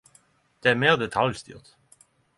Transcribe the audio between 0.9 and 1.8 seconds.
detaljstyrt.